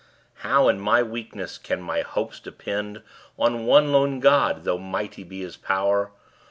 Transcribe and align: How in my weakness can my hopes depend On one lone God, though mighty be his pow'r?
How 0.37 0.67
in 0.67 0.79
my 0.79 1.03
weakness 1.03 1.59
can 1.59 1.79
my 1.79 2.01
hopes 2.01 2.39
depend 2.39 3.03
On 3.37 3.67
one 3.67 3.91
lone 3.91 4.19
God, 4.19 4.63
though 4.63 4.79
mighty 4.79 5.21
be 5.23 5.41
his 5.41 5.57
pow'r? 5.57 6.11